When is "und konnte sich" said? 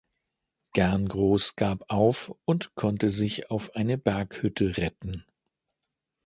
2.45-3.51